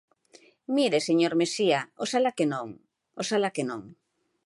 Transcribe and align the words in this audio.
Mire, 0.75 0.97
señor 1.07 1.33
Mexía, 1.39 1.79
oxalá 2.03 2.31
que 2.37 2.45
non, 2.53 2.67
oxalá 3.21 3.49
que 3.55 3.63
non. 3.69 3.81